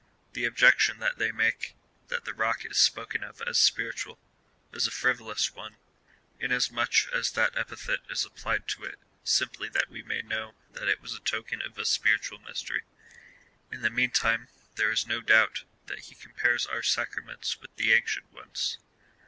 The 0.33 0.45
objection 0.45 0.97
that 0.97 1.19
they 1.19 1.31
make— 1.31 1.75
that 2.09 2.25
the 2.25 2.33
rock 2.33 2.65
is 2.65 2.79
spoken 2.79 3.23
of 3.23 3.39
as 3.43 3.59
spiritual, 3.59 4.17
is 4.73 4.87
a 4.87 4.89
frivolous 4.89 5.53
one, 5.53 5.75
inasmuch 6.39 7.05
as 7.13 7.33
that 7.33 7.55
epithet 7.55 7.99
is 8.09 8.25
applied 8.25 8.67
to 8.69 8.83
it 8.83 8.97
simply 9.23 9.69
that 9.69 9.89
we 9.89 10.01
may 10.01 10.23
know 10.23 10.55
that 10.71 10.87
it 10.87 11.01
was 11.03 11.13
a 11.13 11.19
token 11.19 11.61
of 11.61 11.77
a 11.77 11.85
spiritual 11.85 12.39
mystery. 12.39 12.81
In 13.71 13.83
the 13.83 13.91
mean 13.91 14.09
time, 14.09 14.47
there 14.75 14.89
is 14.91 15.05
no 15.05 15.21
doubt, 15.21 15.65
that 15.85 15.99
he 15.99 16.15
compares 16.15 16.65
our 16.65 16.81
sacraments 16.81 17.61
with 17.61 17.75
the 17.75 17.93
ancient 17.93 18.33
ones. 18.33 18.79